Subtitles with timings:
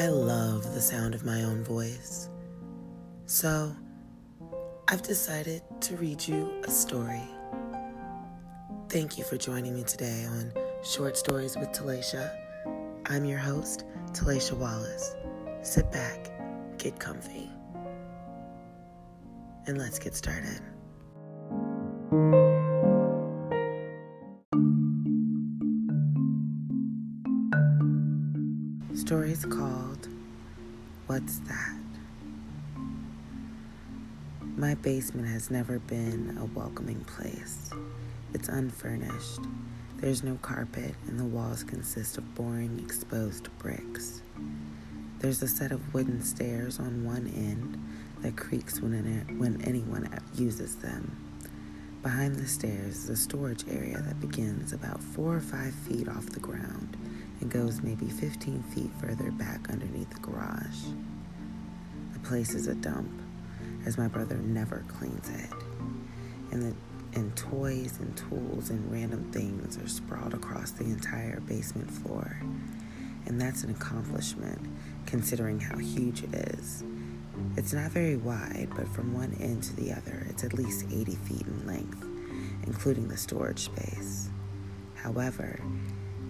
[0.00, 2.30] I love the sound of my own voice.
[3.26, 3.76] So,
[4.88, 7.28] I've decided to read you a story.
[8.88, 12.34] Thank you for joining me today on Short Stories with Talaisha.
[13.10, 15.16] I'm your host, Talaisha Wallace.
[15.60, 16.32] Sit back,
[16.78, 17.50] get comfy,
[19.66, 20.62] and let's get started.
[29.10, 30.06] Story is called
[31.08, 31.80] What's That?
[34.56, 37.70] My basement has never been a welcoming place.
[38.34, 39.40] It's unfurnished.
[39.96, 44.22] There's no carpet, and the walls consist of boring, exposed bricks.
[45.18, 47.84] There's a set of wooden stairs on one end
[48.22, 48.92] that creaks when,
[49.40, 51.16] when anyone uses them.
[52.04, 56.26] Behind the stairs is a storage area that begins about four or five feet off
[56.26, 56.96] the ground
[57.40, 60.84] and goes maybe 15 feet further back underneath the garage.
[62.12, 63.10] The place is a dump,
[63.86, 65.50] as my brother never cleans it.
[66.52, 71.90] And, the, and toys and tools and random things are sprawled across the entire basement
[71.90, 72.40] floor.
[73.26, 74.60] And that's an accomplishment,
[75.06, 76.84] considering how huge it is.
[77.56, 81.14] It's not very wide, but from one end to the other, it's at least 80
[81.14, 82.04] feet in length,
[82.66, 84.28] including the storage space.
[84.94, 85.60] However,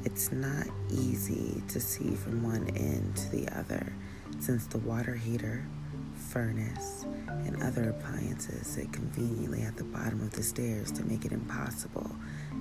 [0.05, 3.93] it's not easy to see from one end to the other
[4.39, 5.67] since the water heater,
[6.15, 11.33] furnace, and other appliances sit conveniently at the bottom of the stairs to make it
[11.33, 12.11] impossible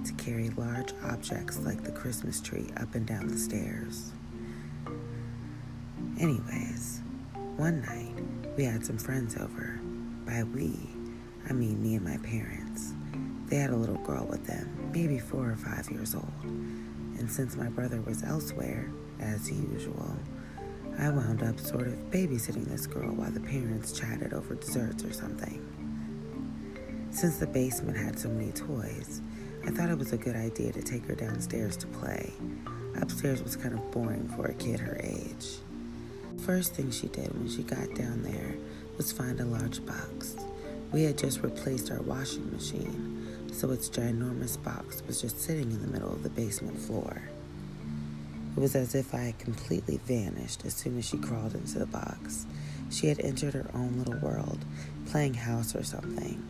[0.04, 4.12] to carry large objects like the Christmas tree up and down the stairs.
[6.20, 7.02] Anyways,
[7.56, 9.80] one night we had some friends over.
[10.26, 10.78] By we,
[11.50, 12.94] I mean me and my parents.
[13.48, 16.32] They had a little girl with them, maybe four or five years old
[17.20, 18.90] and since my brother was elsewhere,
[19.20, 20.16] as usual,
[20.98, 25.14] I wound up sort of babysitting this girl while the parents chatted over desserts or
[25.14, 25.62] something.
[27.12, 29.22] Since the basement had so many toys,
[29.66, 32.32] I thought it was a good idea to take her downstairs to play.
[33.02, 35.58] Upstairs was kind of boring for a kid her age.
[36.46, 38.56] First thing she did when she got down there
[38.98, 40.38] was find a large box.
[40.94, 45.82] We had just replaced our washing machine, so its ginormous box was just sitting in
[45.82, 47.22] the middle of the basement floor.
[48.56, 51.86] It was as if I had completely vanished as soon as she crawled into the
[51.86, 52.46] box.
[52.90, 54.66] She had entered her own little world,
[55.06, 56.44] playing house or something.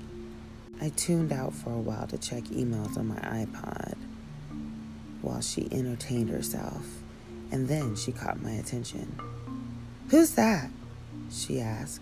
[0.82, 3.96] I tuned out for a while to check emails on my iPod
[5.22, 6.86] while she entertained herself,
[7.52, 9.20] and then she caught my attention.
[10.10, 10.70] Who's that?
[11.30, 12.02] she asked.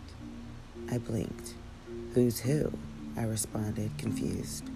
[0.92, 1.54] I blinked.
[2.14, 2.72] Who's who?
[3.18, 4.70] I responded, confused.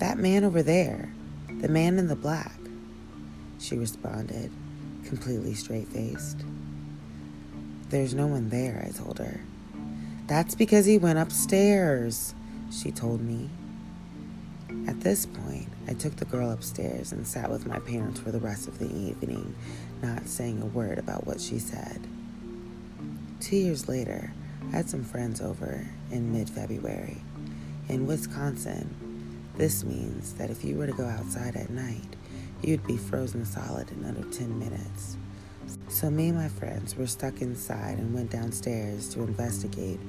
[0.00, 1.12] That man over there,
[1.60, 2.58] the man in the black,
[3.58, 4.50] she responded,
[5.04, 6.38] completely straight faced.
[7.90, 9.40] There's no one there, I told her.
[10.26, 12.34] That's because he went upstairs,
[12.72, 13.50] she told me.
[14.88, 18.40] At this point, I took the girl upstairs and sat with my parents for the
[18.40, 19.54] rest of the evening,
[20.00, 22.06] not saying a word about what she said.
[23.38, 24.32] Two years later,
[24.68, 27.20] I had some friends over in mid February.
[27.90, 29.09] In Wisconsin,
[29.56, 32.16] this means that if you were to go outside at night,
[32.62, 35.16] you'd be frozen solid in under 10 minutes.
[35.88, 40.00] So, me and my friends were stuck inside and went downstairs to investigate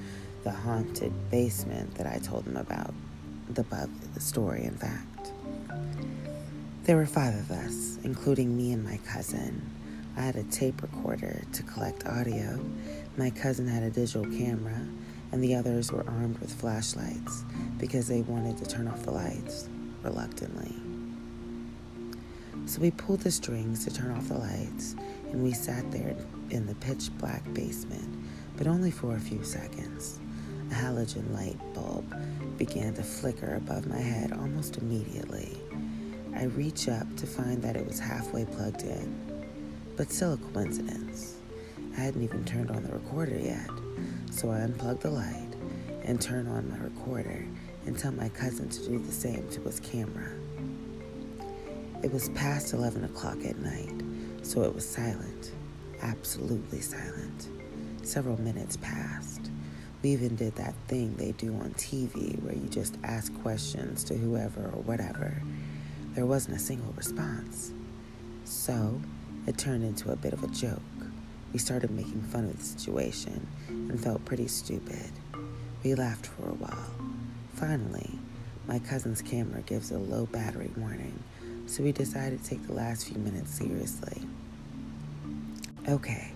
[0.43, 2.93] the haunted basement that I told them about.
[3.49, 3.63] The,
[4.13, 5.31] the story, in fact.
[6.83, 9.61] There were five of us, including me and my cousin.
[10.17, 12.59] I had a tape recorder to collect audio.
[13.17, 14.81] My cousin had a digital camera,
[15.31, 17.43] and the others were armed with flashlights
[17.77, 19.69] because they wanted to turn off the lights
[20.03, 20.75] reluctantly.
[22.65, 24.95] So we pulled the strings to turn off the lights,
[25.31, 26.15] and we sat there
[26.49, 28.07] in the pitch black basement,
[28.57, 30.19] but only for a few seconds.
[30.71, 32.05] A halogen light bulb
[32.57, 35.57] began to flicker above my head almost immediately.
[36.35, 39.45] I reach up to find that it was halfway plugged in,
[39.97, 41.37] but still a coincidence.
[41.97, 43.69] I hadn't even turned on the recorder yet.
[44.31, 45.49] So I unplug the light
[46.05, 47.45] and turn on my recorder
[47.85, 50.31] and tell my cousin to do the same to his camera.
[52.01, 54.01] It was past 11 o'clock at night,
[54.41, 55.51] so it was silent,
[56.01, 57.49] absolutely silent.
[58.03, 59.51] Several minutes passed.
[60.01, 64.15] We even did that thing they do on TV where you just ask questions to
[64.15, 65.41] whoever or whatever.
[66.15, 67.73] There wasn't a single response.
[68.45, 69.01] So
[69.45, 70.81] it turned into a bit of a joke.
[71.53, 73.45] We started making fun of the situation
[73.91, 75.11] and felt pretty stupid.
[75.83, 76.91] We laughed for a while.
[77.55, 78.09] Finally,
[78.65, 81.21] my cousin's camera gives a low battery warning,
[81.67, 84.21] so we decided to take the last few minutes seriously.
[85.89, 86.31] Okay,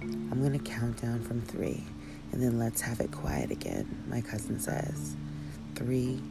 [0.00, 1.82] I'm to count down from three,
[2.30, 5.16] and then let's have it quiet again, my cousin says.
[5.74, 6.22] Three,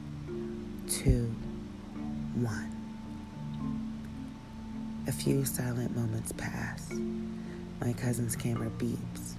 [0.88, 1.36] two,
[2.36, 2.78] one.
[5.08, 6.90] A few silent moments pass.
[7.82, 9.36] My cousin's camera beeps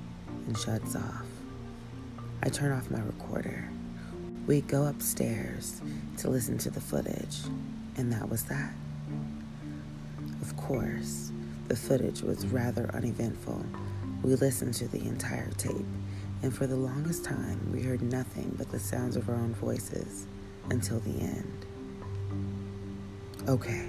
[0.47, 1.27] and shuts off.
[2.43, 3.69] I turn off my recorder.
[4.47, 5.81] We go upstairs
[6.19, 7.39] to listen to the footage,
[7.97, 8.73] and that was that.
[10.41, 11.31] Of course,
[11.69, 13.65] the footage was rather uneventful.
[14.23, 15.87] We listened to the entire tape,
[16.43, 20.27] and for the longest time, we heard nothing but the sounds of our own voices
[20.71, 21.67] until the end.
[23.49, 23.89] Okay,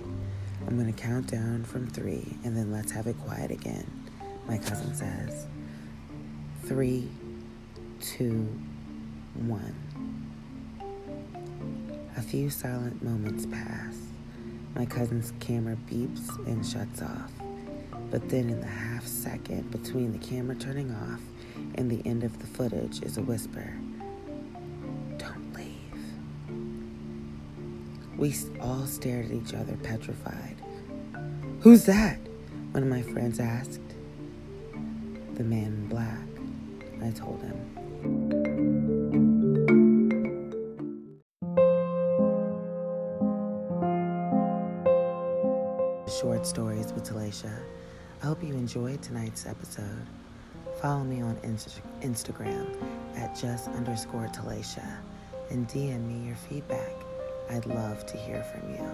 [0.68, 3.86] I'm gonna count down from three, and then let's have it quiet again,
[4.48, 5.48] my cousin says.
[6.74, 7.08] Three,
[8.02, 8.50] two,
[9.36, 9.76] one.
[12.18, 13.96] A few silent moments pass.
[14.74, 17.32] My cousin's camera beeps and shuts off.
[18.10, 21.22] But then, in the half second between the camera turning off
[21.76, 23.72] and the end of the footage, is a whisper
[25.20, 25.78] Don't leave.
[28.18, 30.56] We all stared at each other, petrified.
[31.60, 32.18] Who's that?
[32.72, 33.80] One of my friends asked.
[35.36, 36.33] The man in black,
[37.04, 37.58] I told him.
[46.20, 47.52] Short Stories with Talaisha.
[48.22, 50.06] I hope you enjoyed tonight's episode.
[50.82, 52.68] Follow me on Inst- Instagram
[53.16, 54.86] at just underscore Talaisha
[55.50, 56.94] and DM me your feedback.
[57.50, 58.90] I'd love to hear from you.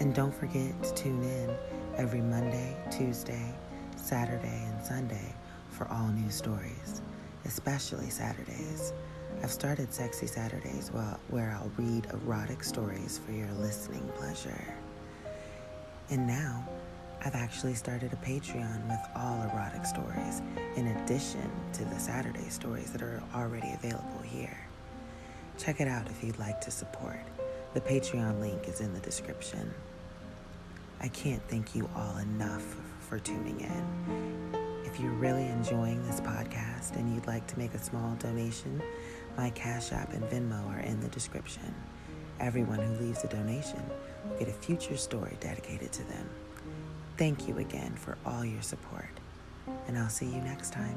[0.00, 1.50] And don't forget to tune in
[1.96, 3.54] every Monday, Tuesday,
[3.96, 5.34] Saturday, and Sunday
[5.70, 7.02] for all new stories,
[7.46, 8.92] especially Saturdays.
[9.42, 10.90] I've started Sexy Saturdays
[11.28, 14.74] where I'll read erotic stories for your listening pleasure.
[16.10, 16.68] And now,
[17.24, 20.42] I've actually started a Patreon with all erotic stories,
[20.76, 24.58] in addition to the Saturday stories that are already available here.
[25.58, 27.20] Check it out if you'd like to support.
[27.74, 29.72] The Patreon link is in the description.
[31.00, 34.65] I can't thank you all enough for tuning in.
[34.86, 38.80] If you're really enjoying this podcast and you'd like to make a small donation,
[39.36, 41.74] my Cash App and Venmo are in the description.
[42.38, 43.82] Everyone who leaves a donation
[44.24, 46.30] will get a future story dedicated to them.
[47.18, 49.10] Thank you again for all your support,
[49.88, 50.96] and I'll see you next time.